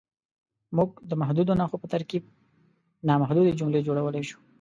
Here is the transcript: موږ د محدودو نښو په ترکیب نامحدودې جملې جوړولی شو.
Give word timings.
موږ 0.77 0.89
د 1.09 1.11
محدودو 1.21 1.57
نښو 1.59 1.81
په 1.81 1.87
ترکیب 1.93 2.23
نامحدودې 3.07 3.57
جملې 3.59 3.85
جوړولی 3.87 4.23
شو. 4.29 4.37